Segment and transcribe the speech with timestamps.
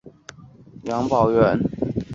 [0.03, 0.35] 有子
[0.89, 1.59] 杨葆元。